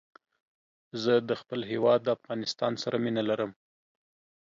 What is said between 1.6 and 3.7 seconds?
هېواد افغانستان سره مينه لرم